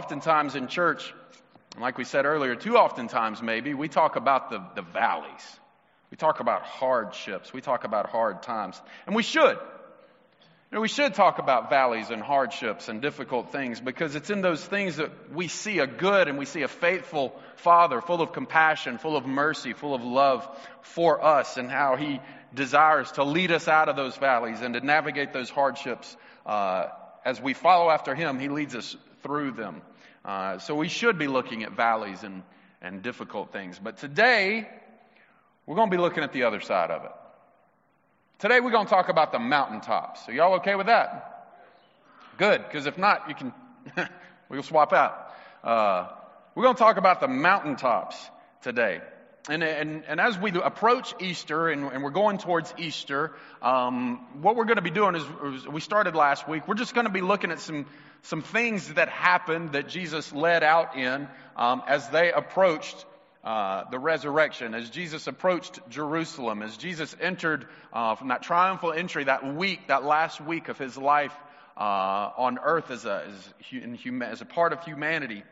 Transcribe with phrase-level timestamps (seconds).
[0.00, 1.12] Oftentimes in church,
[1.78, 5.60] like we said earlier, too oftentimes maybe, we talk about the, the valleys.
[6.10, 7.52] We talk about hardships.
[7.52, 8.80] We talk about hard times.
[9.04, 9.58] And we should.
[9.58, 14.40] You know, we should talk about valleys and hardships and difficult things because it's in
[14.40, 18.32] those things that we see a good and we see a faithful Father full of
[18.32, 20.48] compassion, full of mercy, full of love
[20.80, 22.20] for us and how He
[22.54, 26.16] desires to lead us out of those valleys and to navigate those hardships.
[26.46, 26.86] Uh,
[27.22, 29.82] as we follow after Him, He leads us through them.
[30.24, 32.42] Uh, so we should be looking at valleys and,
[32.82, 33.78] and difficult things.
[33.78, 34.68] But today,
[35.66, 37.12] we're going to be looking at the other side of it.
[38.38, 40.28] Today, we're going to talk about the mountaintops.
[40.28, 41.48] Are y'all okay with that?
[42.38, 43.52] Good, because if not, you can,
[44.48, 45.34] we'll swap out.
[45.62, 46.08] Uh,
[46.54, 48.16] we're going to talk about the mountaintops
[48.62, 49.00] today.
[49.48, 53.32] And, and, and as we approach Easter and, and we're going towards Easter,
[53.62, 56.68] um, what we're going to be doing is, is, we started last week.
[56.68, 57.86] We're just going to be looking at some,
[58.22, 61.26] some things that happened that Jesus led out in
[61.56, 63.06] um, as they approached
[63.42, 69.24] uh, the resurrection, as Jesus approached Jerusalem, as Jesus entered uh, from that triumphal entry,
[69.24, 71.34] that week, that last week of his life
[71.78, 71.80] uh,
[72.36, 75.42] on earth as a, as, as a part of humanity.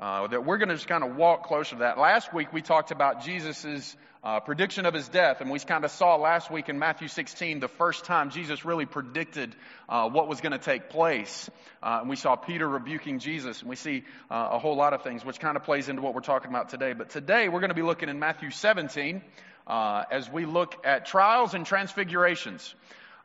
[0.00, 1.98] Uh, that we're going to just kind of walk closer to that.
[1.98, 5.90] Last week we talked about Jesus' uh, prediction of his death, and we kind of
[5.90, 9.54] saw last week in Matthew 16 the first time Jesus really predicted
[9.90, 11.50] uh, what was going to take place.
[11.82, 15.02] Uh, and we saw Peter rebuking Jesus, and we see uh, a whole lot of
[15.02, 16.94] things, which kind of plays into what we're talking about today.
[16.94, 19.20] But today we're going to be looking in Matthew 17
[19.66, 22.74] uh, as we look at trials and transfigurations.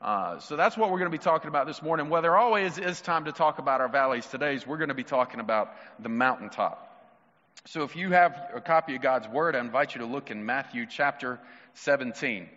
[0.05, 2.09] Uh, so that's what we're going to be talking about this morning.
[2.09, 5.03] Well, there always is time to talk about our valleys today, we're going to be
[5.03, 6.79] talking about the mountaintop.
[7.65, 10.45] So if you have a copy of God's Word, I invite you to look in
[10.45, 11.39] Matthew chapter
[11.73, 12.47] 17.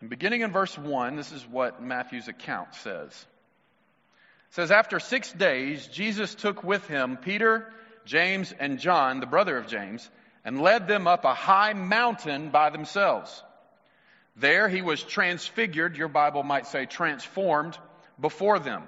[0.00, 3.12] And beginning in verse 1, this is what Matthew's account says.
[3.12, 7.72] It says, After six days, Jesus took with him Peter,
[8.04, 10.10] James, and John, the brother of James,
[10.48, 13.42] and led them up a high mountain by themselves.
[14.34, 17.76] There he was transfigured, your Bible might say transformed,
[18.18, 18.84] before them.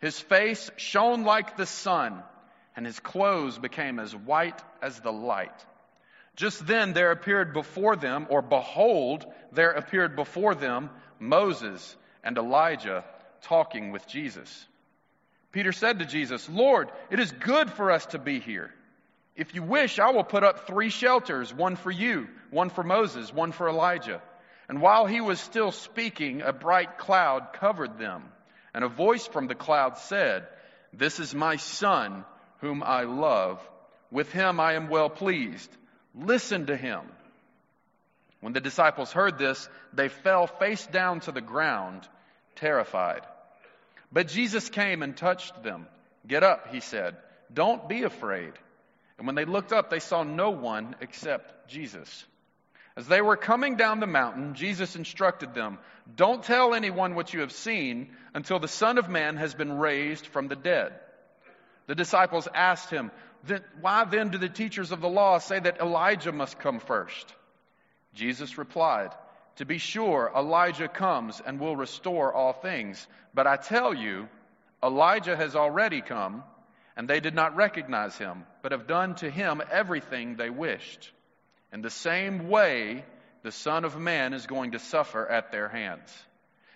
[0.00, 2.22] His face shone like the sun,
[2.74, 5.66] and his clothes became as white as the light.
[6.34, 10.88] Just then there appeared before them, or behold, there appeared before them
[11.20, 13.04] Moses and Elijah
[13.42, 14.66] talking with Jesus.
[15.52, 18.72] Peter said to Jesus, Lord, it is good for us to be here.
[19.36, 23.32] If you wish, I will put up three shelters one for you, one for Moses,
[23.32, 24.22] one for Elijah.
[24.68, 28.24] And while he was still speaking, a bright cloud covered them.
[28.74, 30.46] And a voice from the cloud said,
[30.92, 32.24] This is my son,
[32.60, 33.60] whom I love.
[34.10, 35.70] With him I am well pleased.
[36.14, 37.02] Listen to him.
[38.40, 42.08] When the disciples heard this, they fell face down to the ground,
[42.54, 43.22] terrified.
[44.10, 45.86] But Jesus came and touched them.
[46.26, 47.16] Get up, he said.
[47.52, 48.52] Don't be afraid.
[49.18, 52.26] And when they looked up, they saw no one except Jesus.
[52.96, 55.78] As they were coming down the mountain, Jesus instructed them,
[56.14, 60.26] Don't tell anyone what you have seen until the Son of Man has been raised
[60.26, 60.92] from the dead.
[61.86, 63.10] The disciples asked him,
[63.80, 67.34] Why then do the teachers of the law say that Elijah must come first?
[68.14, 69.10] Jesus replied,
[69.56, 73.06] To be sure, Elijah comes and will restore all things.
[73.34, 74.28] But I tell you,
[74.82, 76.44] Elijah has already come
[76.96, 81.12] and they did not recognize him, but have done to him everything they wished.
[81.72, 83.04] In the same way,
[83.42, 86.10] the Son of Man is going to suffer at their hands.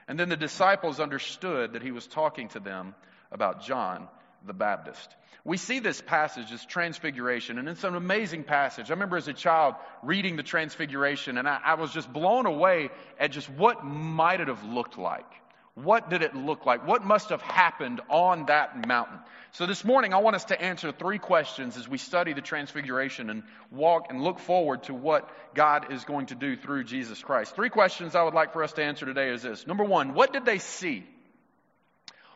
[0.06, 2.94] And then the disciples understood that he was talking to them
[3.32, 4.08] about John
[4.46, 5.14] the Baptist.
[5.44, 8.90] We see this passage as transfiguration, and it's an amazing passage.
[8.90, 12.90] I remember as a child reading the transfiguration, and I, I was just blown away
[13.18, 15.30] at just what might it have looked like.
[15.74, 16.86] What did it look like?
[16.86, 19.18] What must have happened on that mountain?
[19.52, 23.30] So this morning, I want us to answer three questions as we study the transfiguration
[23.30, 27.54] and walk and look forward to what God is going to do through Jesus Christ.
[27.54, 29.66] Three questions I would like for us to answer today is this.
[29.66, 31.04] Number one, what did they see?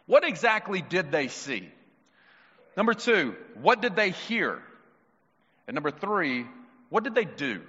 [0.07, 1.69] What exactly did they see?
[2.77, 4.61] Number two, what did they hear?
[5.67, 6.47] And number three,
[6.89, 7.63] what did they do?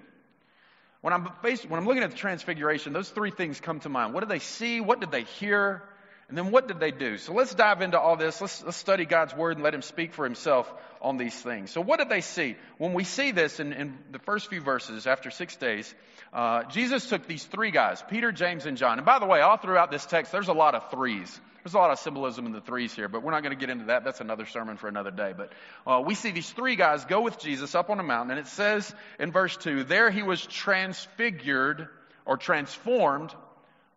[1.05, 4.15] When I'm, faced, when I'm looking at the transfiguration, those three things come to mind.
[4.15, 4.81] What did they see?
[4.81, 5.83] What did they hear?
[6.27, 7.17] And then what did they do?
[7.19, 8.41] So let's dive into all this.
[8.41, 11.69] Let's, let's study God's word and let him speak for himself on these things.
[11.69, 12.55] So what did they see?
[12.79, 15.93] When we see this in, in the first few verses after six days,
[16.33, 18.97] uh, Jesus took these three guys, Peter, James, and John.
[18.97, 21.39] And by the way, all throughout this text, there's a lot of threes.
[21.63, 23.69] There's a lot of symbolism in the threes here, but we're not going to get
[23.69, 24.03] into that.
[24.03, 25.33] That's another sermon for another day.
[25.35, 25.51] But
[25.85, 28.49] uh, we see these three guys go with Jesus up on a mountain, and it
[28.49, 31.87] says in verse 2 there he was transfigured
[32.25, 33.33] or transformed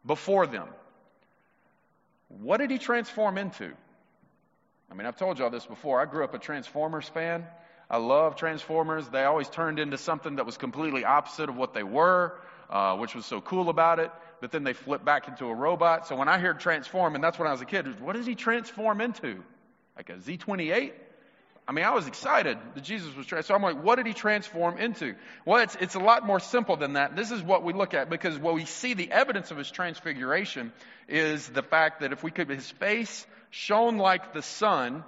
[0.04, 0.68] before them.
[2.28, 3.72] What did he transform into?
[4.90, 6.00] I mean, I've told y'all this before.
[6.00, 7.46] I grew up a Transformers fan.
[7.90, 9.08] I love Transformers.
[9.08, 12.38] They always turned into something that was completely opposite of what they were,
[12.70, 14.10] uh, which was so cool about it.
[14.40, 16.06] But then they flipped back into a robot.
[16.06, 18.34] So when I heard transform, and that's when I was a kid, what does he
[18.34, 19.42] transform into?
[19.96, 20.92] Like a Z28?
[21.68, 23.44] I mean, I was excited that Jesus was transformed.
[23.44, 25.14] So I'm like, what did he transform into?
[25.44, 27.14] Well, it's, it's a lot more simple than that.
[27.14, 30.72] This is what we look at because what we see the evidence of his transfiguration
[31.08, 35.04] is the fact that if we could, his face shone like the sun,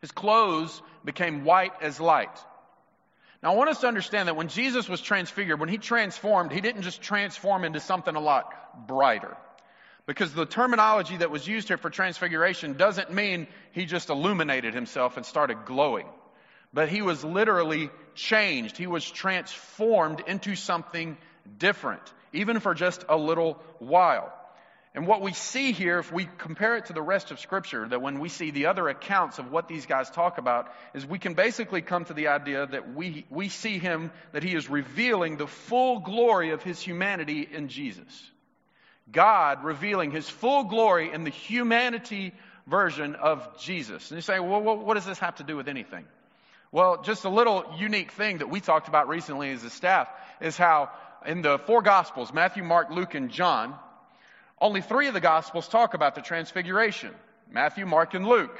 [0.00, 2.38] his clothes became white as light.
[3.42, 6.62] Now, I want us to understand that when Jesus was transfigured, when he transformed, he
[6.62, 9.36] didn't just transform into something a lot brighter.
[10.06, 15.16] Because the terminology that was used here for transfiguration doesn't mean he just illuminated himself
[15.16, 16.06] and started glowing.
[16.72, 18.76] But he was literally changed.
[18.76, 21.16] He was transformed into something
[21.58, 24.32] different, even for just a little while.
[24.94, 28.00] And what we see here, if we compare it to the rest of Scripture, that
[28.00, 31.34] when we see the other accounts of what these guys talk about, is we can
[31.34, 35.46] basically come to the idea that we, we see him, that he is revealing the
[35.46, 38.30] full glory of his humanity in Jesus.
[39.10, 42.32] God revealing his full glory in the humanity
[42.66, 44.10] version of Jesus.
[44.10, 46.04] And you say, well, what does this have to do with anything?
[46.72, 50.08] Well, just a little unique thing that we talked about recently as a staff
[50.40, 50.90] is how
[51.24, 53.74] in the four Gospels, Matthew, Mark, Luke, and John,
[54.60, 57.14] only three of the Gospels talk about the transfiguration
[57.50, 58.58] Matthew, Mark, and Luke.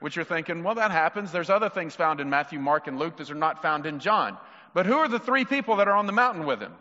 [0.00, 1.30] Which you're thinking, well, that happens.
[1.30, 4.38] There's other things found in Matthew, Mark, and Luke that are not found in John.
[4.72, 6.72] But who are the three people that are on the mountain with him?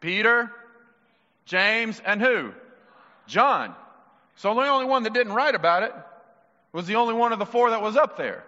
[0.00, 0.50] Peter,
[1.44, 2.52] James, and who?
[3.26, 3.74] John.
[4.36, 5.92] So the only one that didn't write about it
[6.72, 8.44] was the only one of the four that was up there.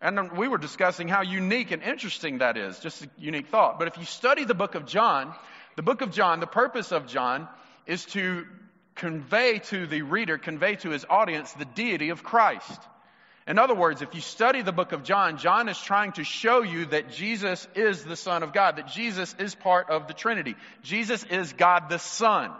[0.00, 3.78] And we were discussing how unique and interesting that is, just a unique thought.
[3.78, 5.34] But if you study the book of John,
[5.76, 7.48] the book of John, the purpose of John
[7.86, 8.46] is to
[8.94, 12.80] convey to the reader, convey to his audience the deity of Christ.
[13.46, 16.62] In other words, if you study the book of John, John is trying to show
[16.62, 20.56] you that Jesus is the Son of God, that Jesus is part of the Trinity.
[20.82, 22.52] Jesus is God the Son.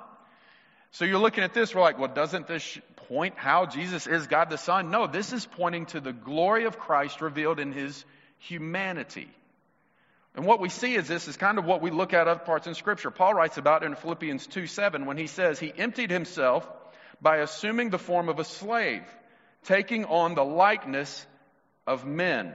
[0.93, 2.79] So you're looking at this, we're like, well, doesn't this
[3.09, 4.91] point how Jesus is God the Son?
[4.91, 8.05] No, this is pointing to the glory of Christ revealed in his
[8.39, 9.29] humanity.
[10.35, 12.67] And what we see is this is kind of what we look at other parts
[12.67, 13.11] in Scripture.
[13.11, 16.67] Paul writes about in Philippians 2 7 when he says, He emptied himself
[17.21, 19.03] by assuming the form of a slave
[19.65, 21.27] taking on the likeness
[21.87, 22.55] of men.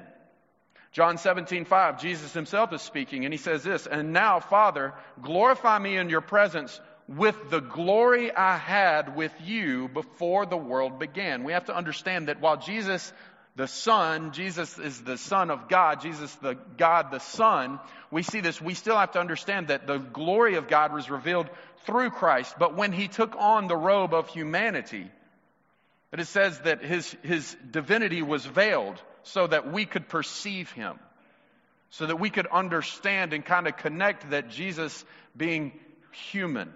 [0.92, 5.78] John 17, 5, Jesus himself is speaking, and he says this, And now, Father, glorify
[5.78, 11.44] me in your presence with the glory I had with you before the world began.
[11.44, 13.12] We have to understand that while Jesus,
[13.56, 17.80] the Son, Jesus is the Son of God, Jesus the God the Son,
[18.10, 21.50] we see this, we still have to understand that the glory of God was revealed
[21.86, 22.56] through Christ.
[22.58, 25.12] But when he took on the robe of humanity,
[26.16, 30.98] but it says that his, his divinity was veiled so that we could perceive him,
[31.90, 35.04] so that we could understand and kind of connect that Jesus
[35.36, 35.74] being
[36.32, 36.72] human.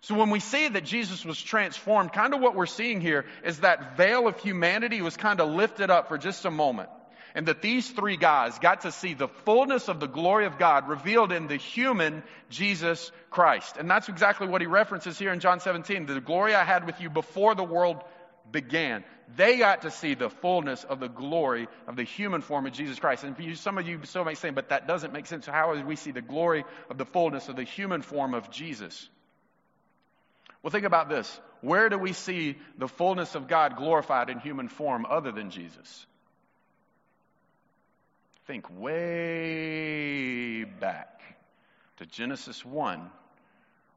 [0.00, 3.60] So when we see that Jesus was transformed, kind of what we're seeing here is
[3.60, 6.88] that veil of humanity was kind of lifted up for just a moment.
[7.34, 10.88] And that these three guys got to see the fullness of the glory of God
[10.88, 13.76] revealed in the human Jesus Christ.
[13.76, 16.06] And that's exactly what he references here in John 17.
[16.06, 18.02] The glory I had with you before the world
[18.54, 19.04] began.
[19.36, 22.98] They got to see the fullness of the glory of the human form of Jesus
[22.98, 23.24] Christ.
[23.24, 25.44] And you, some of you still may say, but that doesn't make sense.
[25.44, 29.08] How do we see the glory of the fullness of the human form of Jesus?
[30.62, 31.40] Well, think about this.
[31.60, 36.06] Where do we see the fullness of God glorified in human form other than Jesus?
[38.46, 41.20] Think way back
[41.96, 43.10] to Genesis 1,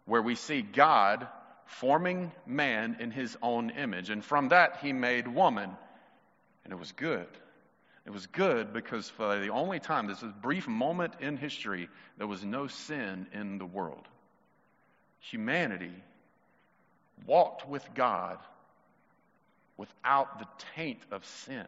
[0.06, 1.28] where we see God
[1.68, 4.10] forming man in his own image.
[4.10, 5.70] And from that, he made woman,
[6.64, 7.28] and it was good.
[8.06, 12.44] It was good because for the only time, this brief moment in history, there was
[12.44, 14.08] no sin in the world.
[15.20, 15.94] Humanity
[17.26, 18.38] walked with God
[19.76, 21.66] without the taint of sin.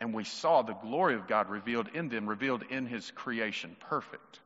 [0.00, 4.40] And we saw the glory of God revealed in them, revealed in his creation, perfect.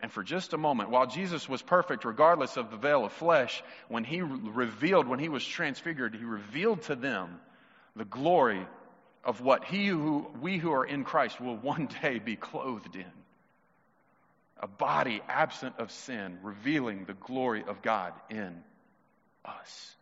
[0.00, 3.62] And for just a moment, while Jesus was perfect, regardless of the veil of flesh,
[3.88, 7.40] when he revealed, when he was transfigured, he revealed to them
[7.94, 8.66] the glory
[9.24, 13.04] of what he who, we who are in Christ will one day be clothed in.
[14.58, 18.62] A body absent of sin, revealing the glory of God in
[19.44, 19.96] us.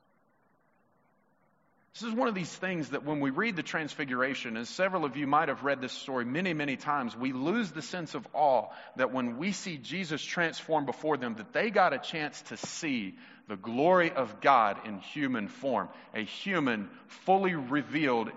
[1.95, 5.17] This is one of these things that when we read the Transfiguration, as several of
[5.17, 8.67] you might have read this story many, many times, we lose the sense of awe
[8.97, 13.15] that when we see Jesus transformed before them, that they got a chance to see
[13.47, 18.29] the glory of God in human form, a human fully revealed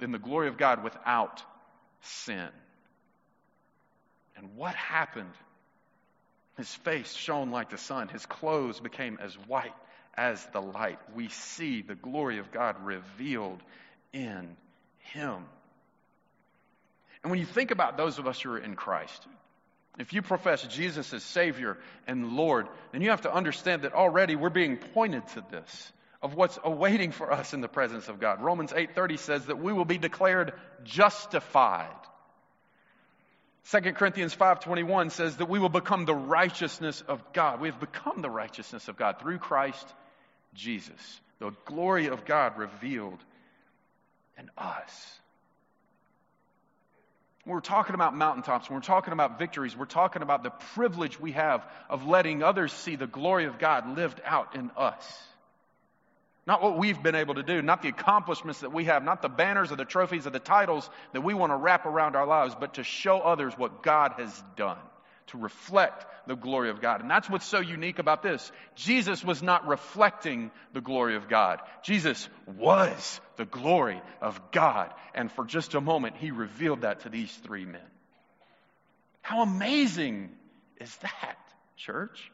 [0.00, 1.42] in the glory of God without
[2.02, 2.48] sin.
[4.36, 5.34] And what happened?
[6.56, 9.74] His face shone like the sun, his clothes became as white
[10.20, 10.98] as the light.
[11.16, 13.62] We see the glory of God revealed
[14.12, 14.54] in
[14.98, 15.46] him.
[17.22, 19.26] And when you think about those of us who are in Christ,
[19.98, 24.36] if you profess Jesus as Savior and Lord, then you have to understand that already
[24.36, 28.42] we're being pointed to this of what's awaiting for us in the presence of God.
[28.42, 30.52] Romans 8:30 says that we will be declared
[30.84, 31.96] justified.
[33.70, 37.58] 2 Corinthians 5:21 says that we will become the righteousness of God.
[37.58, 39.94] We have become the righteousness of God through Christ
[40.54, 41.20] Jesus.
[41.38, 43.18] The glory of God revealed
[44.38, 45.20] in us.
[47.44, 51.18] When We're talking about mountaintops, when we're talking about victories, we're talking about the privilege
[51.18, 55.22] we have of letting others see the glory of God lived out in us.
[56.46, 59.28] Not what we've been able to do, not the accomplishments that we have, not the
[59.28, 62.54] banners or the trophies or the titles that we want to wrap around our lives,
[62.58, 64.78] but to show others what God has done,
[65.30, 67.00] to reflect the glory of God.
[67.00, 68.50] And that's what's so unique about this.
[68.74, 71.60] Jesus was not reflecting the glory of God.
[71.82, 74.92] Jesus was the glory of God.
[75.14, 77.80] And for just a moment, he revealed that to these three men.
[79.22, 80.30] How amazing
[80.80, 81.38] is that,
[81.76, 82.30] church?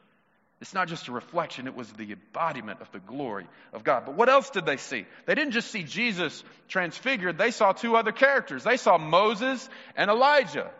[0.59, 4.05] It's not just a reflection, it was the embodiment of the glory of God.
[4.07, 5.05] But what else did they see?
[5.27, 8.63] They didn't just see Jesus transfigured, they saw two other characters.
[8.63, 10.71] They saw Moses and Elijah.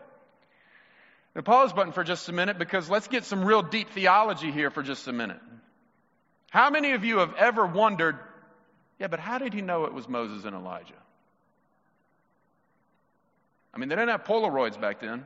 [1.34, 4.70] Now, pause button for just a minute because let's get some real deep theology here
[4.70, 5.40] for just a minute.
[6.50, 8.18] How many of you have ever wondered,
[8.98, 10.94] yeah, but how did he know it was Moses and Elijah?
[13.74, 15.24] I mean, they didn't have Polaroids back then.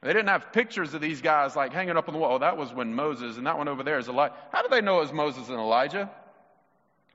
[0.00, 2.36] They didn't have pictures of these guys like hanging up on the wall.
[2.36, 4.34] Oh, that was when Moses, and that one over there is Elijah.
[4.52, 6.08] How did they know it was Moses and Elijah?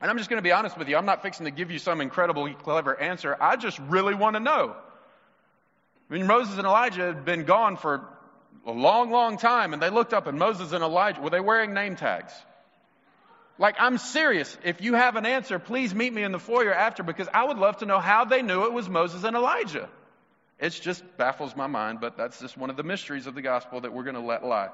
[0.02, 0.98] And I'm just going to be honest with you.
[0.98, 3.38] I'm not fixing to give you some incredibly clever answer.
[3.40, 4.76] I just really want to know.
[6.14, 8.08] I mean, Moses and Elijah had been gone for
[8.68, 11.74] a long, long time, and they looked up, and Moses and Elijah, were they wearing
[11.74, 12.32] name tags?
[13.58, 14.56] Like, I'm serious.
[14.64, 17.58] If you have an answer, please meet me in the foyer after because I would
[17.58, 19.90] love to know how they knew it was Moses and Elijah.
[20.60, 23.82] It just baffles my mind, but that's just one of the mysteries of the gospel
[23.82, 24.70] that we're going to let lie.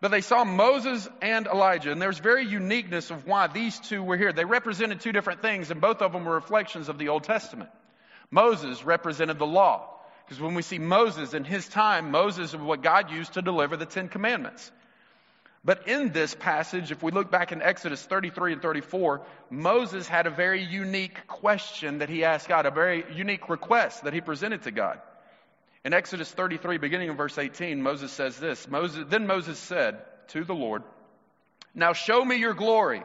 [0.00, 4.16] But they saw Moses and Elijah, and there's very uniqueness of why these two were
[4.16, 4.32] here.
[4.32, 7.70] They represented two different things, and both of them were reflections of the Old Testament.
[8.32, 9.90] Moses represented the law,
[10.32, 13.76] because when we see Moses in his time, Moses is what God used to deliver
[13.76, 14.72] the Ten Commandments.
[15.62, 19.20] But in this passage, if we look back in Exodus 33 and 34,
[19.50, 24.14] Moses had a very unique question that he asked God, a very unique request that
[24.14, 25.02] he presented to God.
[25.84, 29.98] In Exodus 33, beginning in verse 18, Moses says this Moses, Then Moses said
[30.28, 30.82] to the Lord,
[31.74, 33.02] Now show me your glory.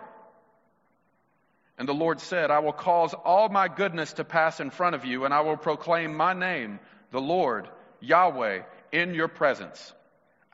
[1.77, 5.05] And the Lord said, I will cause all my goodness to pass in front of
[5.05, 6.79] you, and I will proclaim my name,
[7.11, 7.67] the Lord,
[7.99, 9.93] Yahweh, in your presence.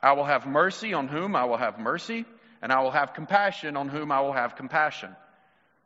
[0.00, 2.24] I will have mercy on whom I will have mercy,
[2.62, 5.14] and I will have compassion on whom I will have compassion.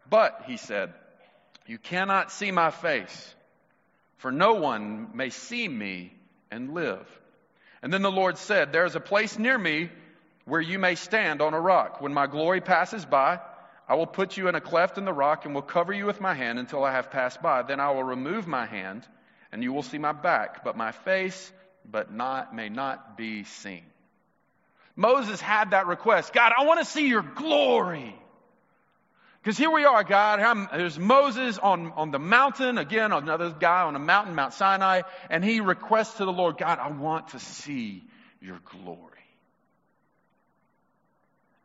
[0.08, 0.92] But, he said,
[1.66, 3.34] you cannot see my face,
[4.16, 6.12] for no one may see me
[6.50, 7.06] and live.
[7.82, 9.90] And then the Lord said, There is a place near me
[10.46, 12.00] where you may stand on a rock.
[12.00, 13.38] When my glory passes by,
[13.86, 16.20] I will put you in a cleft in the rock and will cover you with
[16.20, 17.62] my hand until I have passed by.
[17.62, 19.06] Then I will remove my hand,
[19.52, 21.52] and you will see my back, but my face
[21.90, 23.84] but not may not be seen.
[24.94, 26.32] Moses had that request.
[26.32, 28.14] God, I want to see your glory.
[29.40, 30.40] Because here we are, God.
[30.40, 35.02] I'm, there's Moses on, on the mountain, again, another guy on a mountain, Mount Sinai,
[35.30, 38.02] and he requests to the Lord, God, I want to see
[38.40, 39.12] your glory.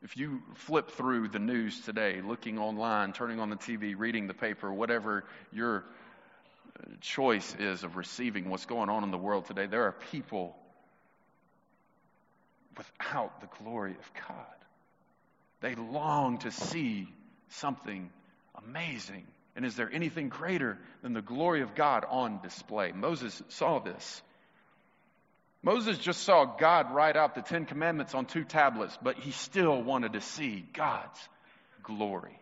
[0.04, 4.34] If you flip through the news today, looking online, turning on the TV, reading the
[4.34, 5.86] paper, whatever your
[7.02, 10.56] choice is of receiving what's going on in the world today, there are people
[12.78, 14.46] without the glory of God.
[15.62, 17.08] They long to see
[17.50, 18.10] something
[18.68, 19.26] amazing.
[19.56, 22.92] And is there anything greater than the glory of God on display?
[22.92, 24.22] Moses saw this.
[25.62, 29.82] Moses just saw God write out the Ten Commandments on two tablets, but he still
[29.82, 31.30] wanted to see God's
[31.84, 32.38] glory.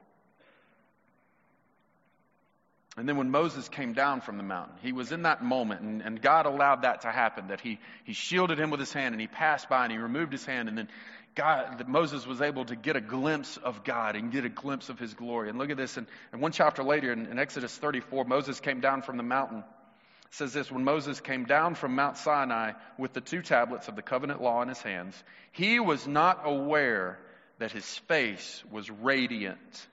[2.98, 6.02] And then when Moses came down from the mountain, he was in that moment, and,
[6.02, 9.22] and, God allowed that to happen, that he, he shielded him with his hand, and
[9.22, 10.90] he passed by, and he removed his hand, and then
[11.34, 15.00] God, Moses was able to get a glimpse of God and get a glimpse of
[15.00, 15.50] his glory.
[15.50, 18.82] And look at this, and, and one chapter later in, in Exodus 34, Moses came
[18.82, 19.60] down from the mountain.
[19.60, 23.96] It says this When Moses came down from Mount Sinai with the two tablets of
[23.96, 25.16] the covenant law in his hands,
[25.54, 27.18] he was not aware
[27.60, 29.88] that his face was radiant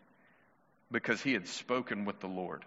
[0.91, 2.65] because he had spoken with the Lord.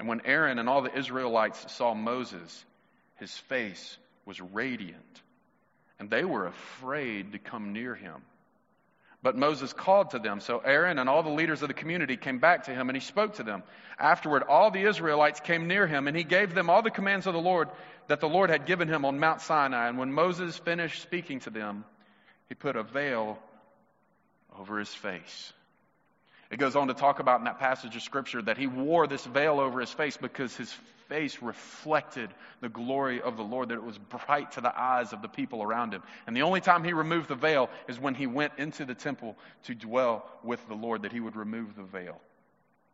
[0.00, 2.64] And when Aaron and all the Israelites saw Moses,
[3.16, 5.22] his face was radiant,
[5.98, 8.22] and they were afraid to come near him.
[9.22, 10.40] But Moses called to them.
[10.40, 13.02] So Aaron and all the leaders of the community came back to him, and he
[13.02, 13.62] spoke to them.
[13.98, 17.34] Afterward, all the Israelites came near him, and he gave them all the commands of
[17.34, 17.68] the Lord
[18.08, 19.90] that the Lord had given him on Mount Sinai.
[19.90, 21.84] And when Moses finished speaking to them,
[22.48, 23.38] he put a veil
[24.58, 25.52] over his face.
[26.50, 29.24] It goes on to talk about in that passage of scripture that he wore this
[29.24, 30.74] veil over his face because his
[31.08, 32.30] face reflected
[32.60, 35.62] the glory of the Lord, that it was bright to the eyes of the people
[35.62, 36.02] around him.
[36.26, 39.36] And the only time he removed the veil is when he went into the temple
[39.64, 42.20] to dwell with the Lord, that he would remove the veil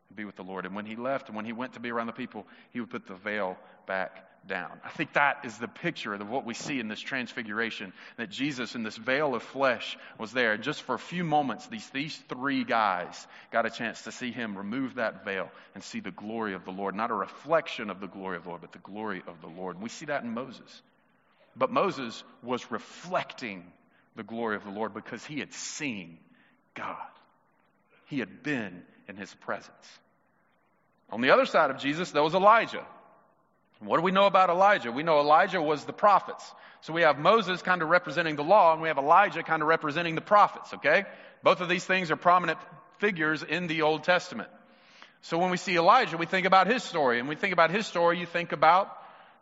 [0.09, 0.67] and be with the Lord.
[0.67, 2.91] And when he left and when he went to be around the people, he would
[2.91, 4.81] put the veil back down.
[4.85, 8.75] I think that is the picture of what we see in this transfiguration that Jesus
[8.75, 10.53] in this veil of flesh was there.
[10.53, 14.31] And just for a few moments, these, these three guys got a chance to see
[14.31, 16.95] him remove that veil and see the glory of the Lord.
[16.95, 19.77] Not a reflection of the glory of the Lord, but the glory of the Lord.
[19.77, 20.83] And we see that in Moses.
[21.57, 23.65] But Moses was reflecting
[24.15, 26.19] the glory of the Lord because he had seen
[26.75, 26.97] God,
[28.07, 29.73] he had been in his presence.
[31.11, 32.85] On the other side of Jesus, there was Elijah.
[33.81, 34.91] What do we know about Elijah?
[34.91, 36.45] We know Elijah was the prophets.
[36.81, 39.69] So we have Moses kind of representing the law, and we have Elijah kind of
[39.69, 41.05] representing the prophets, okay?
[41.43, 42.59] Both of these things are prominent
[42.99, 44.49] figures in the Old Testament.
[45.23, 47.19] So when we see Elijah, we think about his story.
[47.19, 48.97] And when we think about his story, you think about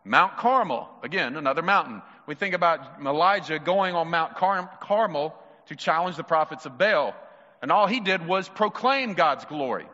[0.04, 0.88] Mount Carmel.
[1.02, 2.02] Again, another mountain.
[2.26, 5.34] We think about Elijah going on Mount Car- Carmel
[5.66, 7.14] to challenge the prophets of Baal.
[7.60, 9.86] And all he did was proclaim God's glory.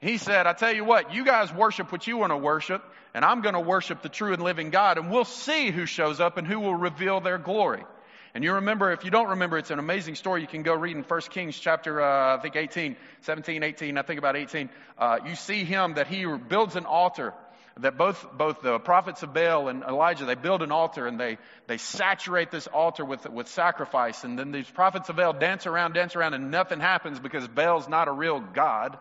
[0.00, 3.22] He said, I tell you what, you guys worship what you want to worship, and
[3.22, 6.38] I'm going to worship the true and living God, and we'll see who shows up
[6.38, 7.84] and who will reveal their glory.
[8.32, 10.40] And you remember, if you don't remember, it's an amazing story.
[10.40, 14.02] You can go read in 1 Kings chapter, uh, I think 18, 17, 18, I
[14.02, 14.70] think about 18.
[14.96, 17.34] Uh, you see him that he builds an altar
[17.80, 21.38] that both, both the prophets of Baal and Elijah, they build an altar and they,
[21.66, 24.24] they saturate this altar with, with sacrifice.
[24.24, 27.88] And then these prophets of Baal dance around, dance around, and nothing happens because Baal's
[27.88, 28.98] not a real God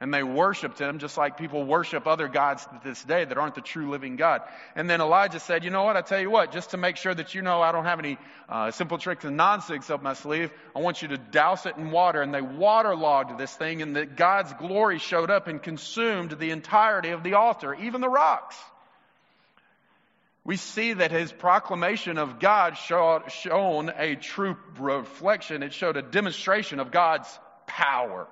[0.00, 3.54] and they worshiped him just like people worship other gods to this day that aren't
[3.54, 4.42] the true living God.
[4.74, 5.96] And then Elijah said, You know what?
[5.96, 8.18] I tell you what, just to make sure that you know I don't have any
[8.48, 11.90] uh, simple tricks and nonsense up my sleeve, I want you to douse it in
[11.90, 12.22] water.
[12.22, 17.10] And they waterlogged this thing, and that God's glory showed up and consumed the entirety
[17.10, 18.56] of the altar, even the rocks.
[20.44, 23.22] We see that his proclamation of God showed,
[23.96, 25.62] a true reflection.
[25.62, 28.28] It showed a demonstration of God's power.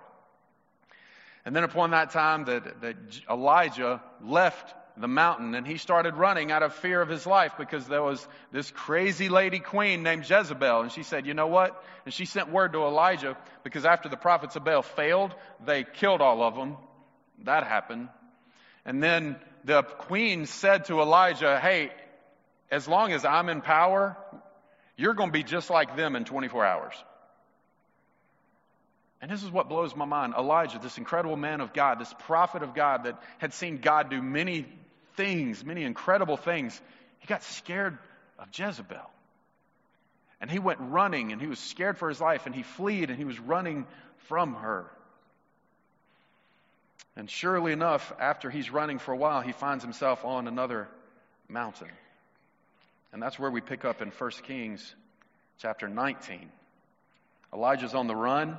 [1.45, 2.97] And then upon that time that, that
[3.29, 7.87] Elijah left the mountain and he started running out of fear of his life because
[7.87, 10.83] there was this crazy lady queen named Jezebel.
[10.83, 11.83] And she said, You know what?
[12.05, 16.21] And she sent word to Elijah because after the prophets of Baal failed, they killed
[16.21, 16.77] all of them.
[17.45, 18.09] That happened.
[18.85, 21.91] And then the queen said to Elijah, Hey,
[22.71, 24.17] as long as I'm in power,
[24.97, 26.95] you're going to be just like them in 24 hours.
[29.23, 30.35] And this is what blows my mind.
[30.37, 34.21] Elijah, this incredible man of God, this prophet of God that had seen God do
[34.21, 34.67] many
[35.15, 36.79] things, many incredible things,
[37.21, 37.97] he got scared
[38.41, 39.09] of Jezebel.
[40.41, 43.17] And he went running and he was scared for his life and he fled and
[43.17, 43.87] he was running
[44.27, 44.87] from her.
[47.15, 50.89] And surely enough, after he's running for a while, he finds himself on another
[51.49, 51.91] mountain.
[53.13, 54.95] And that's where we pick up in 1 Kings
[55.59, 56.51] chapter 19.
[57.53, 58.59] Elijah's on the run.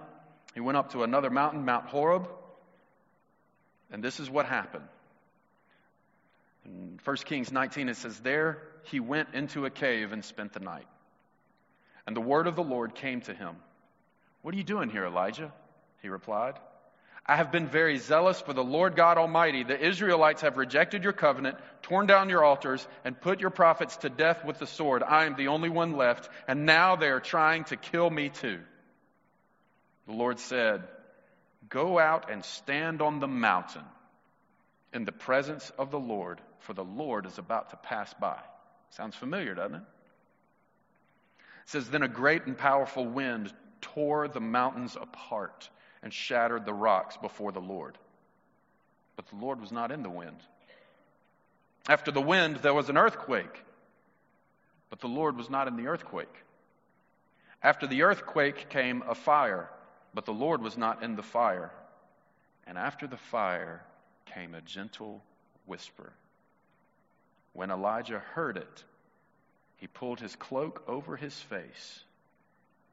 [0.53, 2.27] He went up to another mountain, Mount Horeb,
[3.91, 4.87] and this is what happened.
[6.65, 10.59] In 1 Kings 19, it says, There he went into a cave and spent the
[10.59, 10.87] night.
[12.05, 13.55] And the word of the Lord came to him.
[14.41, 15.51] What are you doing here, Elijah?
[16.01, 16.55] He replied.
[17.25, 19.63] I have been very zealous for the Lord God Almighty.
[19.63, 24.09] The Israelites have rejected your covenant, torn down your altars, and put your prophets to
[24.09, 25.03] death with the sword.
[25.03, 28.59] I am the only one left, and now they are trying to kill me too.
[30.07, 30.83] The Lord said,
[31.69, 33.85] Go out and stand on the mountain
[34.93, 38.37] in the presence of the Lord, for the Lord is about to pass by.
[38.91, 39.83] Sounds familiar, doesn't it?
[41.63, 45.69] It says, Then a great and powerful wind tore the mountains apart
[46.01, 47.97] and shattered the rocks before the Lord.
[49.15, 50.37] But the Lord was not in the wind.
[51.87, 53.63] After the wind, there was an earthquake,
[54.89, 56.33] but the Lord was not in the earthquake.
[57.61, 59.69] After the earthquake came a fire,
[60.13, 61.71] but the Lord was not in the fire.
[62.65, 63.81] And after the fire
[64.33, 65.23] came a gentle
[65.65, 66.13] whisper.
[67.53, 68.83] When Elijah heard it,
[69.77, 71.99] he pulled his cloak over his face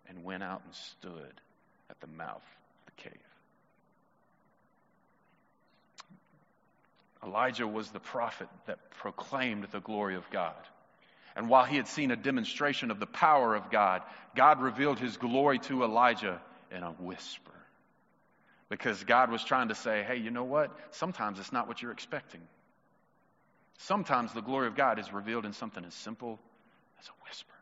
[0.09, 1.41] and went out and stood
[1.89, 3.13] at the mouth of the cave.
[7.25, 10.55] Elijah was the prophet that proclaimed the glory of God.
[11.37, 14.03] And while he had seen a demonstration of the power of God,
[14.35, 17.53] God revealed his glory to Elijah in a whisper.
[18.69, 20.71] Because God was trying to say, hey, you know what?
[20.93, 22.41] Sometimes it's not what you're expecting.
[23.79, 26.39] Sometimes the glory of God is revealed in something as simple
[27.01, 27.55] as a whisper.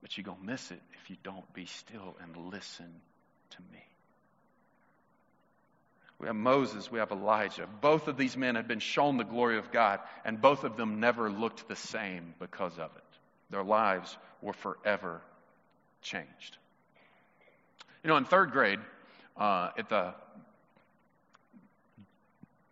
[0.00, 2.90] But you're going to miss it if you don't be still and listen
[3.50, 3.82] to me.
[6.18, 7.66] We have Moses, we have Elijah.
[7.80, 11.00] Both of these men had been shown the glory of God, and both of them
[11.00, 13.18] never looked the same because of it.
[13.48, 15.22] Their lives were forever
[16.02, 16.58] changed.
[18.02, 18.78] You know, in third grade,
[19.36, 20.14] uh, at the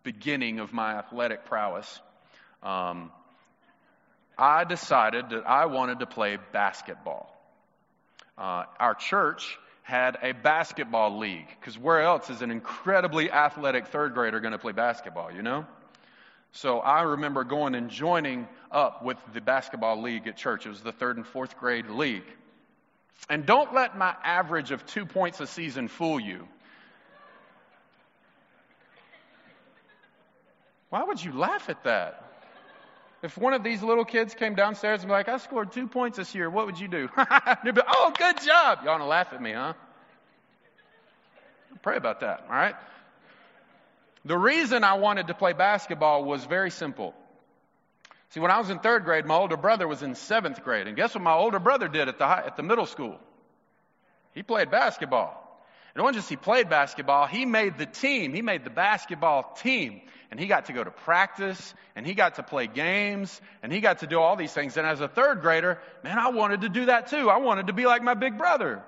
[0.01, 1.99] beginning of my athletic prowess,
[2.63, 3.11] um,
[4.39, 7.31] I decided that I wanted to play basketball.
[8.39, 14.15] Uh, our church had a basketball league, because where else is an incredibly athletic third
[14.15, 15.65] grader going to play basketball, you know?
[16.53, 20.65] So I remember going and joining up with the basketball league at church.
[20.65, 22.23] It was the third and fourth grade league.
[23.29, 26.47] And don't let my average of two points a season fool you.
[30.89, 32.25] Why would you laugh at that?
[33.21, 36.17] If one of these little kids came downstairs and be like, I scored two points
[36.17, 37.07] this year, what would you do?
[37.63, 38.79] Be, oh, good job.
[38.83, 39.73] Y'all want to laugh at me, huh?
[41.81, 42.75] Pray about that, all right?
[44.25, 47.13] The reason I wanted to play basketball was very simple.
[48.29, 50.87] See, when I was in third grade, my older brother was in seventh grade.
[50.87, 53.19] And guess what my older brother did at the, high, at the middle school?
[54.33, 55.45] He played basketball.
[55.95, 58.33] And not just he played basketball, he made the team.
[58.33, 60.01] He made the basketball team.
[60.29, 63.79] And he got to go to practice, and he got to play games, and he
[63.79, 64.77] got to do all these things.
[64.77, 67.31] And as a third grader, man, I wanted to do that too.
[67.31, 68.83] I wanted to be like my big brother.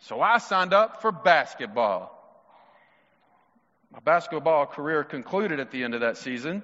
[0.00, 2.10] So I signed up for basketball.
[3.90, 6.62] My basketball career concluded at the end of that season.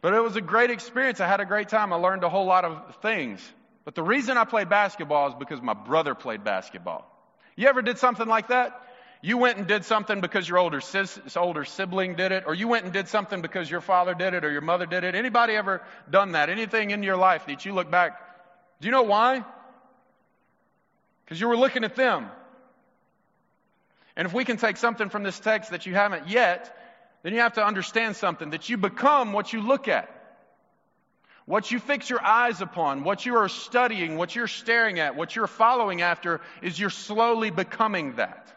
[0.00, 1.20] But it was a great experience.
[1.20, 1.92] I had a great time.
[1.92, 3.40] I learned a whole lot of things.
[3.84, 7.10] But the reason I played basketball is because my brother played basketball.
[7.56, 8.80] You ever did something like that?
[9.20, 12.68] You went and did something because your older, sis, older sibling did it, or you
[12.68, 15.16] went and did something because your father did it or your mother did it.
[15.16, 16.50] Anybody ever done that?
[16.50, 18.20] Anything in your life that you look back,
[18.80, 19.44] do you know why?
[21.24, 22.28] Because you were looking at them.
[24.14, 26.76] And if we can take something from this text that you haven't yet,
[27.22, 30.14] then you have to understand something that you become what you look at.
[31.46, 35.34] What you fix your eyes upon, what you are studying, what you're staring at, what
[35.34, 38.54] you're following after is you're slowly becoming that.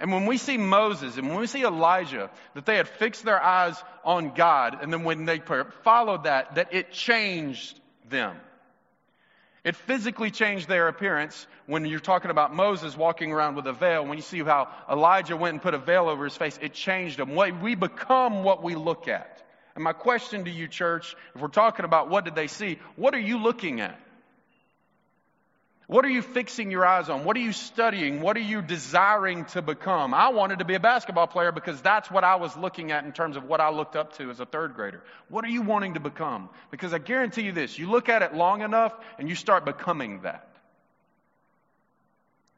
[0.00, 3.40] And when we see Moses and when we see Elijah, that they had fixed their
[3.40, 5.40] eyes on God, and then when they
[5.84, 8.36] followed that, that it changed them.
[9.68, 14.02] It physically changed their appearance when you're talking about Moses walking around with a veil.
[14.02, 17.18] When you see how Elijah went and put a veil over his face, it changed
[17.18, 17.34] them.
[17.34, 19.42] We become what we look at.
[19.74, 23.14] And my question to you, church, if we're talking about what did they see, what
[23.14, 24.00] are you looking at?
[25.88, 27.24] What are you fixing your eyes on?
[27.24, 28.20] What are you studying?
[28.20, 30.12] What are you desiring to become?
[30.12, 33.12] I wanted to be a basketball player because that's what I was looking at in
[33.12, 35.02] terms of what I looked up to as a third grader.
[35.30, 36.50] What are you wanting to become?
[36.70, 40.20] Because I guarantee you this you look at it long enough and you start becoming
[40.22, 40.46] that.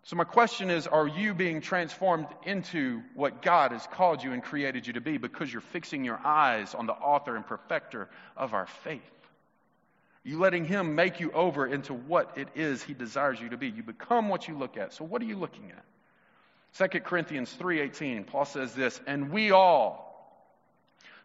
[0.03, 4.43] So, my question is Are you being transformed into what God has called you and
[4.43, 8.55] created you to be because you're fixing your eyes on the author and perfecter of
[8.55, 9.20] our faith?
[10.23, 13.69] You letting Him make you over into what it is He desires you to be?
[13.69, 14.93] You become what you look at.
[14.93, 15.85] So, what are you looking at?
[16.91, 20.11] 2 Corinthians 3:18 Paul says this, "And we all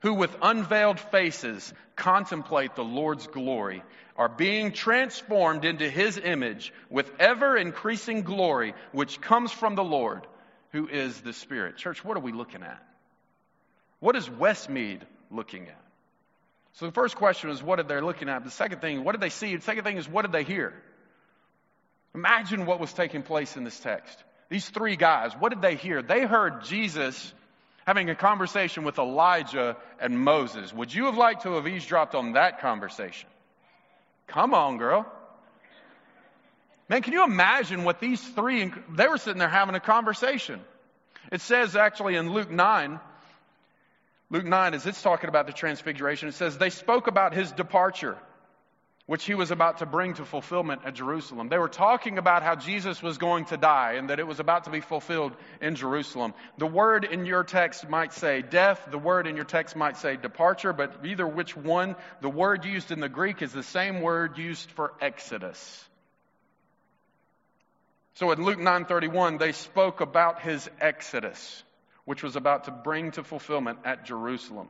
[0.01, 3.84] who with unveiled faces contemplate the Lord's glory
[4.15, 10.27] are being transformed into his image with ever increasing glory, which comes from the Lord,
[10.71, 11.77] who is the Spirit.
[11.77, 12.81] Church, what are we looking at?
[13.99, 15.85] What is Westmead looking at?
[16.76, 18.44] So the first question is what are they looking at?
[18.44, 19.56] The second thing, what did they see?
[19.56, 20.74] The second thing is what did they hear?
[22.14, 24.24] Imagine what was taking place in this text.
[24.50, 26.02] These three guys, what did they hear?
[26.02, 27.34] They heard Jesus
[27.86, 30.74] having a conversation with Elijah and Moses.
[30.74, 33.30] Would you have liked to have eavesdropped on that conversation?
[34.28, 35.06] Come on, girl.
[36.90, 40.62] Man, can you imagine what these three, they were sitting there having a conversation.
[41.32, 43.00] It says actually in Luke 9,
[44.36, 48.17] Luke 9, as it's talking about the transfiguration, it says, they spoke about his departure
[49.06, 51.48] which he was about to bring to fulfillment at Jerusalem.
[51.48, 54.63] They were talking about how Jesus was going to die and that it was about
[54.63, 56.34] to be fulfilled in Jerusalem.
[56.58, 60.17] The word in your text might say death, the word in your text might say
[60.17, 64.38] departure, but either which one, the word used in the Greek is the same word
[64.38, 65.88] used for Exodus.
[68.15, 71.63] So in Luke 9:31 they spoke about his exodus,
[72.06, 74.70] which was about to bring to fulfillment at Jerusalem.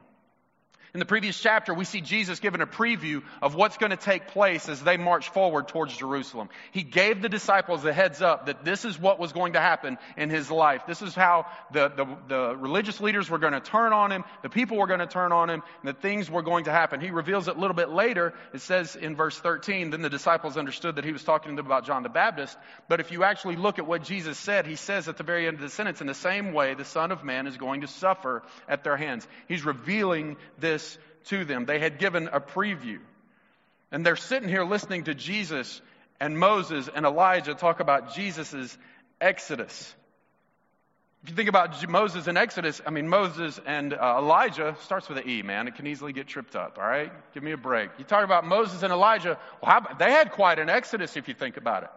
[0.93, 4.27] In the previous chapter, we see Jesus giving a preview of what's going to take
[4.27, 6.49] place as they march forward towards Jerusalem.
[6.71, 9.97] He gave the disciples a heads up that this is what was going to happen
[10.15, 10.83] in his life.
[10.87, 14.49] This is how the, the, the religious leaders were going to turn on him, the
[14.49, 17.01] people were going to turn on him, and things were going to happen.
[17.01, 18.33] He reveals it a little bit later.
[18.53, 21.65] It says in verse 13, then the disciples understood that he was talking to them
[21.65, 22.57] about John the Baptist.
[22.87, 25.55] But if you actually look at what Jesus said, he says at the very end
[25.55, 28.43] of the sentence, in the same way, the Son of Man is going to suffer
[28.69, 29.27] at their hands.
[29.47, 30.84] He's revealing this
[31.25, 31.65] to them.
[31.65, 32.99] They had given a preview.
[33.91, 35.81] And they're sitting here listening to Jesus
[36.19, 38.77] and Moses and Elijah talk about Jesus'
[39.19, 39.95] exodus.
[41.23, 45.17] If you think about Moses and Exodus, I mean, Moses and uh, Elijah starts with
[45.17, 45.67] an E, man.
[45.67, 47.11] It can easily get tripped up, all right?
[47.33, 47.89] Give me a break.
[47.97, 51.33] You talk about Moses and Elijah, well, how, they had quite an Exodus if you
[51.33, 51.89] think about it.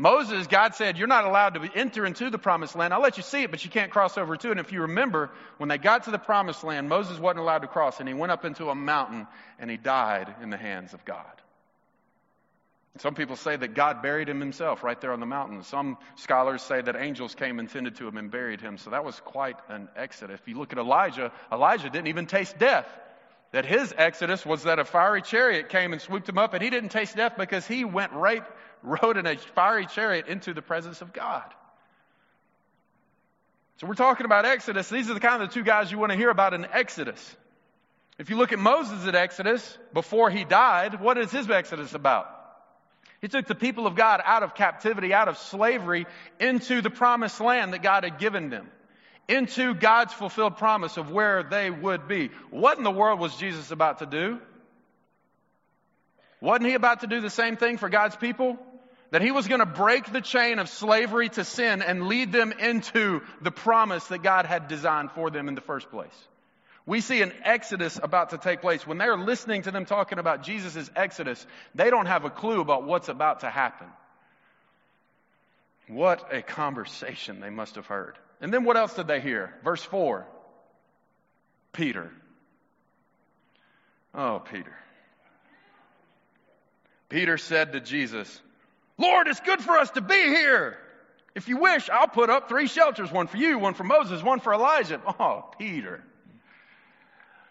[0.00, 2.94] Moses, God said, You're not allowed to enter into the promised land.
[2.94, 4.52] I'll let you see it, but you can't cross over to it.
[4.52, 7.68] And if you remember, when they got to the promised land, Moses wasn't allowed to
[7.68, 9.26] cross, and he went up into a mountain
[9.58, 11.26] and he died in the hands of God.
[12.98, 15.62] Some people say that God buried him himself right there on the mountain.
[15.62, 18.78] Some scholars say that angels came and tended to him and buried him.
[18.78, 20.40] So that was quite an exodus.
[20.40, 22.88] If you look at Elijah, Elijah didn't even taste death.
[23.52, 26.70] That his exodus was that a fiery chariot came and swooped him up, and he
[26.70, 28.44] didn't taste death because he went right
[28.82, 31.44] rode in a fiery chariot into the presence of God.
[33.78, 34.88] So we're talking about Exodus.
[34.88, 37.36] These are the kind of the two guys you want to hear about in Exodus.
[38.18, 42.26] If you look at Moses at Exodus, before he died, what is his Exodus about?
[43.22, 46.06] He took the people of God out of captivity, out of slavery,
[46.38, 48.68] into the promised land that God had given them,
[49.28, 52.30] into God's fulfilled promise of where they would be.
[52.50, 54.40] What in the world was Jesus about to do?
[56.40, 58.58] Wasn't he about to do the same thing for God's people?
[59.10, 62.52] That he was going to break the chain of slavery to sin and lead them
[62.52, 66.14] into the promise that God had designed for them in the first place.
[66.86, 68.86] We see an exodus about to take place.
[68.86, 72.84] When they're listening to them talking about Jesus' exodus, they don't have a clue about
[72.84, 73.86] what's about to happen.
[75.88, 78.16] What a conversation they must have heard.
[78.40, 79.54] And then what else did they hear?
[79.64, 80.26] Verse 4
[81.72, 82.10] Peter.
[84.14, 84.74] Oh, Peter.
[87.08, 88.40] Peter said to Jesus,
[88.98, 90.78] Lord, it's good for us to be here.
[91.34, 94.40] If you wish, I'll put up three shelters one for you, one for Moses, one
[94.40, 95.00] for Elijah.
[95.18, 96.02] Oh, Peter.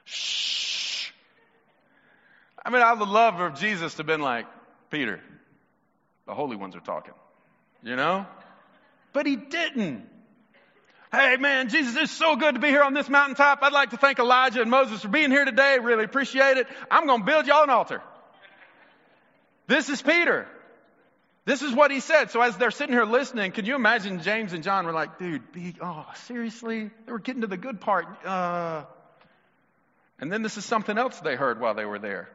[0.04, 1.12] Shh.
[2.65, 4.45] I mean, I would love for Jesus to have been like,
[4.89, 5.21] Peter,
[6.25, 7.13] the holy ones are talking,
[7.84, 8.25] you know?
[9.13, 10.08] But he didn't.
[11.12, 13.63] Hey, man, Jesus, it's so good to be here on this mountaintop.
[13.63, 15.80] I'd like to thank Elijah and Moses for being here today.
[15.82, 16.67] Really appreciate it.
[16.91, 18.04] I'm going to build y'all an altar.
[19.65, 20.48] This is Peter.
[21.45, 22.30] This is what he said.
[22.30, 25.52] So as they're sitting here listening, can you imagine James and John were like, dude,
[25.52, 26.91] be, oh, seriously?
[27.08, 28.06] They were getting to the good part.
[28.24, 28.84] Uh,
[30.19, 32.30] and then this is something else they heard while they were there.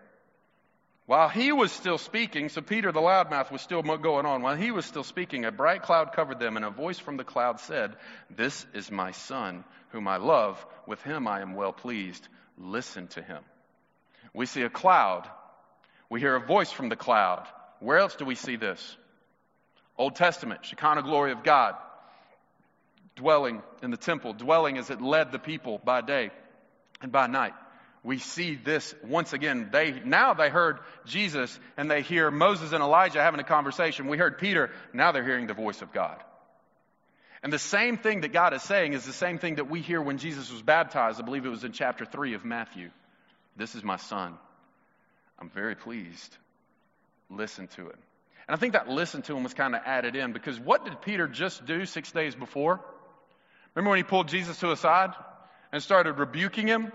[1.07, 4.41] While he was still speaking, so Peter the loudmouth was still going on.
[4.41, 7.25] While he was still speaking, a bright cloud covered them, and a voice from the
[7.25, 7.97] cloud said,
[8.31, 10.65] This is my son, whom I love.
[10.87, 12.27] With him I am well pleased.
[12.57, 13.43] Listen to him.
[14.33, 15.29] We see a cloud.
[16.09, 17.47] We hear a voice from the cloud.
[17.81, 18.97] Where else do we see this?
[19.99, 21.75] Old Testament, Shekinah glory of God,
[23.15, 26.31] dwelling in the temple, dwelling as it led the people by day
[27.03, 27.53] and by night.
[28.05, 29.71] We see this once again.
[29.73, 34.09] They now they heard Jesus and they hear Moses and Elijah having a conversation.
[34.09, 36.23] We heard Peter, now they're hearing the voice of God.
[37.43, 40.03] And the same thing that God is saying is the same thing that we hear
[40.03, 41.21] when Jesus was baptized.
[41.21, 42.91] I believe it was in chapter 3 of Matthew.
[43.57, 44.35] This is my son.
[45.39, 46.37] I'm very pleased.
[47.31, 47.97] Listen to it.
[48.47, 51.01] And I think that listen to him was kind of added in because what did
[51.01, 52.81] Peter just do six days before?
[53.75, 55.11] Remember when he pulled Jesus to his side
[55.73, 56.93] and started rebuking him?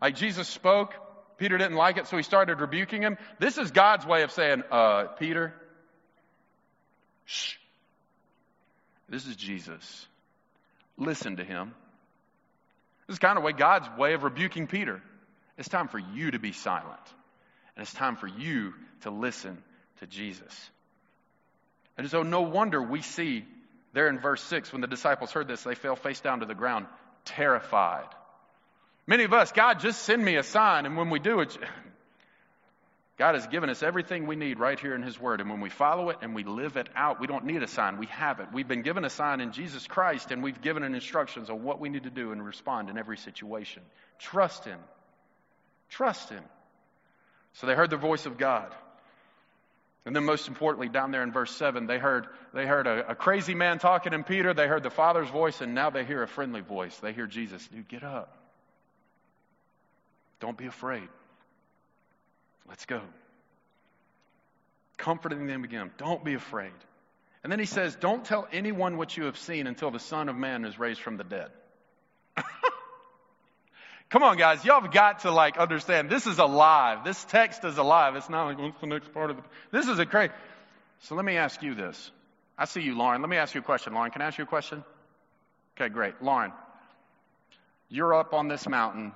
[0.00, 0.94] Like Jesus spoke,
[1.36, 3.16] Peter didn't like it, so he started rebuking him.
[3.38, 5.54] This is God's way of saying, uh, Peter,
[7.24, 7.54] shh.
[9.08, 10.06] This is Jesus.
[10.96, 11.74] Listen to him.
[13.06, 15.02] This is kind of way God's way of rebuking Peter.
[15.58, 17.00] It's time for you to be silent.
[17.74, 19.58] And it's time for you to listen
[20.00, 20.70] to Jesus.
[21.96, 23.44] And so, no wonder we see
[23.92, 26.54] there in verse 6 when the disciples heard this, they fell face down to the
[26.54, 26.86] ground,
[27.24, 28.08] terrified.
[29.10, 31.58] Many of us, God, just send me a sign, and when we do it,
[33.18, 35.40] God has given us everything we need right here in His Word.
[35.40, 37.98] And when we follow it and we live it out, we don't need a sign.
[37.98, 38.46] We have it.
[38.52, 41.80] We've been given a sign in Jesus Christ, and we've given an instructions on what
[41.80, 43.82] we need to do and respond in every situation.
[44.20, 44.78] Trust Him.
[45.88, 46.44] Trust Him.
[47.54, 48.72] So they heard the voice of God.
[50.06, 53.14] And then most importantly, down there in verse 7, they heard, they heard a, a
[53.16, 54.54] crazy man talking in Peter.
[54.54, 56.96] They heard the Father's voice, and now they hear a friendly voice.
[56.98, 57.66] They hear Jesus.
[57.66, 58.36] Dude, get up.
[60.40, 61.08] Don't be afraid.
[62.68, 63.02] Let's go.
[64.96, 65.90] Comforting them again.
[65.98, 66.72] Don't be afraid.
[67.42, 70.36] And then he says, Don't tell anyone what you have seen until the Son of
[70.36, 71.50] Man is raised from the dead.
[74.10, 74.64] Come on, guys.
[74.64, 77.04] Y'all have got to like understand this is alive.
[77.04, 78.16] This text is alive.
[78.16, 79.42] It's not like, what's the next part of the.
[79.70, 80.30] This is a great.
[81.02, 82.10] So let me ask you this.
[82.58, 83.22] I see you, Lauren.
[83.22, 83.94] Let me ask you a question.
[83.94, 84.84] Lauren, can I ask you a question?
[85.76, 86.20] Okay, great.
[86.20, 86.52] Lauren,
[87.88, 89.12] you're up on this mountain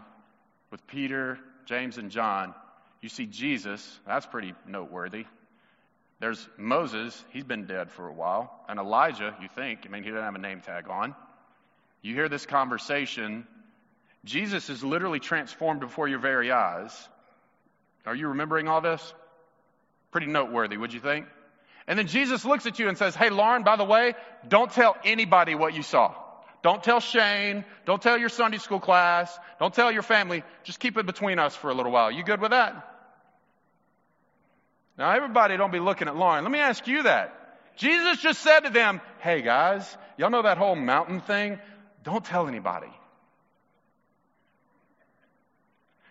[0.75, 2.53] with Peter, James, and John.
[3.01, 4.01] You see Jesus.
[4.09, 5.25] That's pretty noteworthy.
[6.19, 7.25] There's Moses.
[7.31, 8.53] He's been dead for a while.
[8.69, 9.85] And Elijah, you think.
[9.87, 11.15] I mean, he didn't have a name tag on.
[12.03, 13.47] You hear this conversation.
[14.25, 16.91] Jesus is literally transformed before your very eyes.
[18.05, 19.15] Are you remembering all this?
[20.11, 21.27] Pretty noteworthy, would you think?
[21.87, 24.15] And then Jesus looks at you and says, Hey, Lauren, by the way,
[24.49, 26.17] don't tell anybody what you saw.
[26.65, 27.63] Don't tell Shane.
[27.85, 29.39] Don't tell your Sunday school class.
[29.61, 30.43] Don't tell your family.
[30.63, 32.11] Just keep it between us for a little while.
[32.11, 32.91] You good with that?
[34.97, 36.43] Now, everybody don't be looking at Lauren.
[36.43, 37.39] Let me ask you that.
[37.77, 39.85] Jesus just said to them, Hey, guys,
[40.17, 41.59] y'all know that whole mountain thing?
[42.03, 42.89] Don't tell anybody.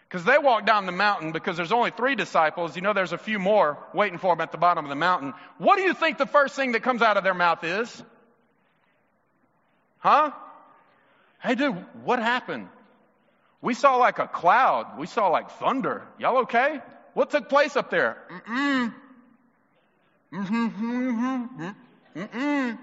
[0.07, 2.75] Because they walk down the mountain because there's only three disciples.
[2.75, 5.33] You know, there's a few more waiting for them at the bottom of the mountain.
[5.57, 8.03] What do you think the first thing that comes out of their mouth is?
[10.03, 10.31] Huh?
[11.41, 12.67] Hey, dude, what happened?
[13.61, 14.99] We saw like a cloud.
[14.99, 16.03] We saw like thunder.
[16.19, 16.81] Y'all okay?
[17.13, 18.17] What took place up there?
[18.29, 18.93] Mm-mm.
[20.33, 21.69] Mm-hmm.
[22.17, 22.77] Mm-mm.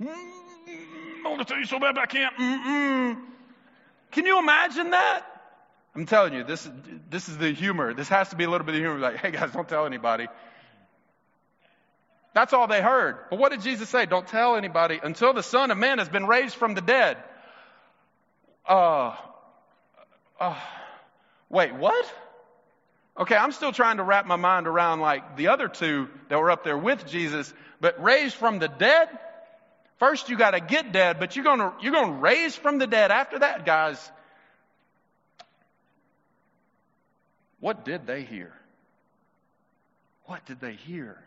[0.00, 2.36] I want to tell you so bad, but I can't.
[2.36, 3.22] Mm-mm.
[4.10, 5.22] Can you imagine that?
[5.94, 6.68] I'm telling you, this,
[7.08, 7.94] this is the humor.
[7.94, 8.98] This has to be a little bit of humor.
[8.98, 10.26] Like, hey guys, don't tell anybody.
[12.34, 13.16] That's all they heard.
[13.30, 14.06] But what did Jesus say?
[14.06, 17.18] Don't tell anybody until the Son of Man has been raised from the dead.
[18.66, 19.14] Uh,
[20.40, 20.58] uh,
[21.50, 22.12] wait, what?
[23.18, 26.50] Okay, I'm still trying to wrap my mind around like the other two that were
[26.50, 29.08] up there with Jesus, but raised from the dead?
[29.98, 33.40] First you gotta get dead, but you're gonna, you're gonna raise from the dead after
[33.40, 34.10] that, guys.
[37.60, 38.52] What did they hear?
[40.24, 41.18] What did they hear?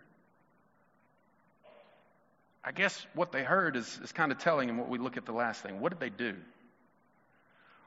[2.65, 5.25] I guess what they heard is, is kind of telling them what we look at
[5.25, 5.79] the last thing.
[5.79, 6.35] What did they do?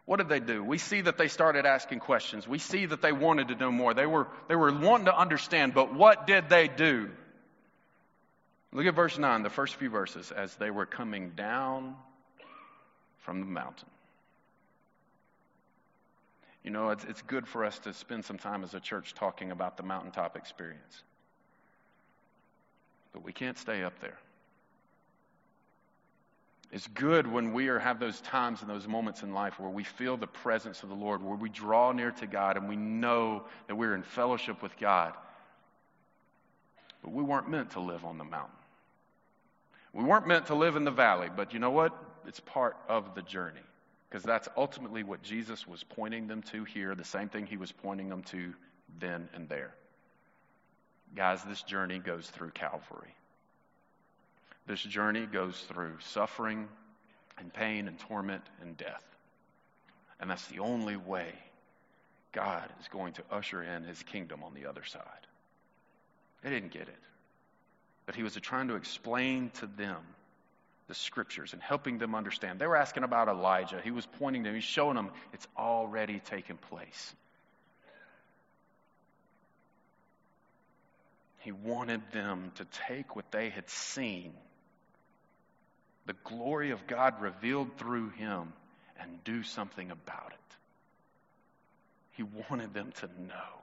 [0.05, 0.63] What did they do?
[0.63, 2.47] We see that they started asking questions.
[2.47, 3.93] We see that they wanted to know more.
[3.93, 7.11] They were, they were wanting to understand, but what did they do?
[8.73, 11.97] Look at verse 9, the first few verses, as they were coming down
[13.19, 13.89] from the mountain.
[16.63, 19.51] You know, it's, it's good for us to spend some time as a church talking
[19.51, 21.03] about the mountaintop experience.
[23.13, 24.19] But we can't stay up there.
[26.71, 29.85] It's good when we are, have those times and those moments in life where we
[29.85, 33.45] feel the presence of the Lord, where we draw near to God and we know
[33.69, 35.15] that we're in fellowship with God.
[37.03, 38.55] But we weren't meant to live on the mountain.
[39.95, 41.97] We weren't meant to live in the valley, but you know what?
[42.27, 43.61] It's part of the journey.
[44.09, 47.73] Because that's ultimately what Jesus was pointing them to here, the same thing he was
[47.73, 48.55] pointing them to
[48.99, 49.75] then and there.
[51.15, 53.15] Guys, this journey goes through Calvary.
[54.69, 56.69] This journey goes through suffering
[57.39, 59.03] and pain and torment and death.
[60.21, 61.33] And that's the only way
[62.33, 65.03] God is going to usher in his kingdom on the other side.
[66.43, 66.99] They didn't get it.
[68.05, 70.03] But he was trying to explain to them
[70.87, 72.59] the scriptures and helping them understand.
[72.59, 73.81] They were asking about Elijah.
[73.83, 77.15] He was pointing to them, he's showing them it's already taken place.
[81.39, 84.35] He wanted them to take what they had seen
[86.09, 88.55] the glory of God revealed through him
[88.99, 90.57] and do something about it.
[92.13, 93.63] He wanted them to know.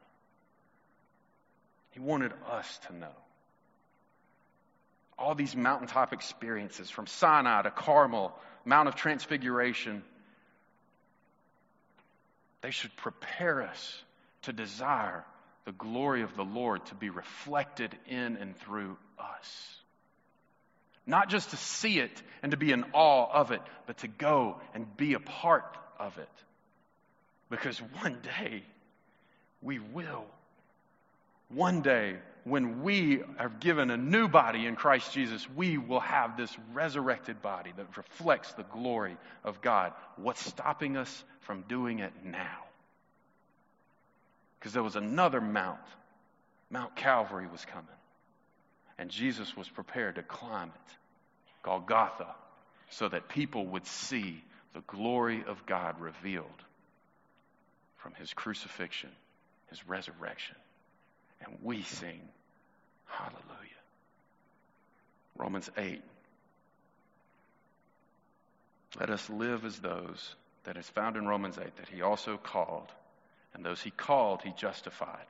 [1.89, 3.15] He wanted us to know.
[5.17, 8.31] All these mountaintop experiences from Sinai to Carmel,
[8.63, 10.03] Mount of Transfiguration,
[12.61, 14.03] they should prepare us
[14.43, 15.25] to desire
[15.65, 19.84] the glory of the Lord to be reflected in and through us.
[21.07, 24.57] Not just to see it and to be in awe of it, but to go
[24.73, 26.29] and be a part of it.
[27.49, 28.63] Because one day
[29.61, 30.25] we will.
[31.49, 36.37] one day, when we are given a new body in Christ Jesus, we will have
[36.37, 39.93] this resurrected body that reflects the glory of God.
[40.17, 42.59] What's stopping us from doing it now?
[44.59, 45.79] Because there was another mount.
[46.69, 47.85] Mount Calvary was coming.
[48.97, 50.95] And Jesus was prepared to climb it,
[51.63, 52.33] Golgotha,
[52.89, 54.41] so that people would see
[54.73, 56.63] the glory of God revealed
[57.97, 59.09] from his crucifixion,
[59.69, 60.55] his resurrection.
[61.41, 62.21] And we sing,
[63.05, 63.41] Hallelujah.
[65.37, 66.01] Romans 8.
[68.99, 72.87] Let us live as those that is found in Romans 8 that he also called,
[73.53, 75.25] and those he called, he justified,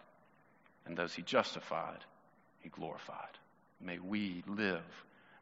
[0.86, 2.00] and those he justified,
[2.60, 3.38] he glorified.
[3.82, 4.84] May we live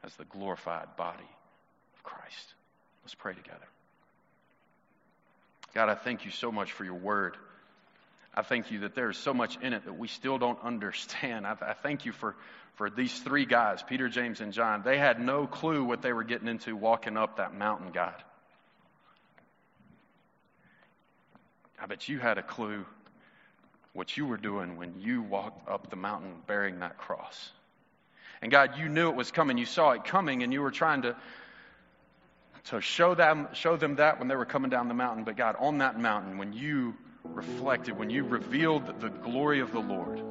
[0.02, 1.28] as the glorified body
[1.94, 2.54] of Christ.
[3.04, 3.66] Let's pray together.
[5.74, 7.36] God, I thank you so much for your word.
[8.34, 11.46] I thank you that there is so much in it that we still don't understand.
[11.46, 12.36] I, I, thank you for,
[12.74, 14.82] for these three guys, Peter, James, and John.
[14.84, 18.14] They had no clue what they were getting into walking up that mountain, God.
[21.80, 22.84] I bet you had a clue
[23.92, 27.50] what you were doing when you walked up the mountain bearing that cross.
[28.42, 29.58] And God, you knew it was coming.
[29.58, 31.16] You saw it coming, and you were trying to,
[32.64, 35.24] to show, them, show them that when they were coming down the mountain.
[35.24, 39.80] But God, on that mountain, when you reflected, when you revealed the glory of the
[39.80, 40.22] Lord,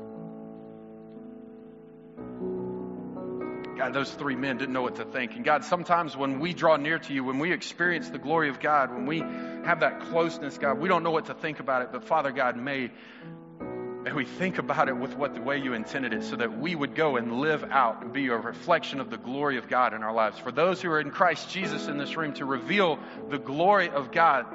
[3.77, 5.35] God, those three men didn't know what to think.
[5.35, 8.59] And God, sometimes when we draw near to you, when we experience the glory of
[8.59, 11.91] God, when we have that closeness, God, we don't know what to think about it.
[11.91, 12.91] But Father God, may
[14.05, 16.75] and we think about it with what the way you intended it so that we
[16.75, 20.03] would go and live out and be a reflection of the glory of God in
[20.03, 20.37] our lives.
[20.37, 22.99] For those who are in Christ Jesus in this room, to reveal
[23.29, 24.45] the glory of God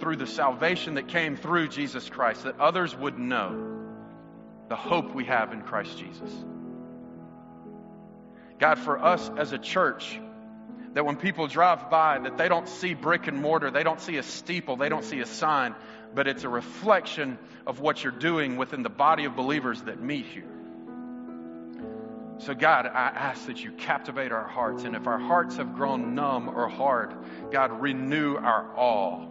[0.00, 3.74] through the salvation that came through Jesus Christ, that others would know
[4.68, 6.30] the hope we have in Christ Jesus.
[8.58, 10.18] God, for us as a church,
[10.94, 14.16] that when people drive by, that they don't see brick and mortar, they don't see
[14.16, 15.74] a steeple, they don't see a sign,
[16.14, 20.26] but it's a reflection of what you're doing within the body of believers that meet
[20.26, 20.44] here.
[22.38, 24.84] So, God, I ask that you captivate our hearts.
[24.84, 27.14] And if our hearts have grown numb or hard,
[27.52, 29.26] God, renew our awe.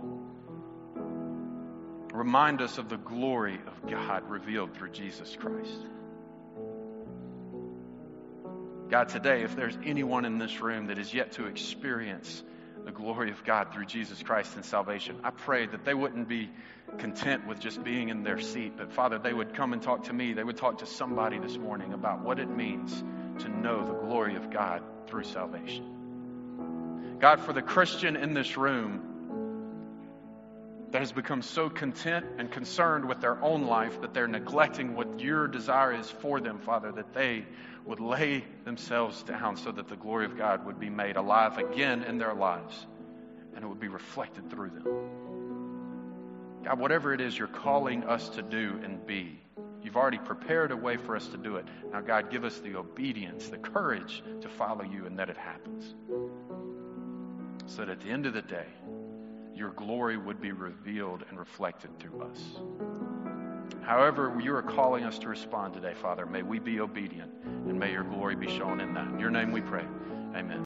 [2.13, 5.79] Remind us of the glory of God revealed through Jesus Christ.
[8.89, 12.43] God, today, if there's anyone in this room that is yet to experience
[12.85, 15.17] the glory of God through Jesus Christ and salvation.
[15.23, 16.49] I pray that they wouldn't be
[16.97, 20.13] content with just being in their seat, but Father, they would come and talk to
[20.13, 20.33] me.
[20.33, 23.03] They would talk to somebody this morning about what it means
[23.39, 27.17] to know the glory of God through salvation.
[27.19, 29.12] God, for the Christian in this room
[30.93, 35.19] that has become so content and concerned with their own life that they're neglecting what
[35.19, 37.43] your desire is for them, Father, that they
[37.83, 42.03] would lay themselves down so that the glory of God would be made alive again
[42.03, 42.85] in their lives
[43.55, 44.83] and it would be reflected through them.
[46.63, 49.41] God, whatever it is you're calling us to do and be,
[49.81, 51.65] you've already prepared a way for us to do it.
[51.91, 55.95] Now, God, give us the obedience, the courage to follow you and that it happens.
[57.65, 58.67] So that at the end of the day,
[59.55, 62.39] your glory would be revealed and reflected through us.
[63.81, 67.91] However, you are calling us to respond today, Father, may we be obedient and may
[67.91, 69.07] your glory be shown in that.
[69.07, 69.85] In your name we pray.
[70.35, 70.61] Amen.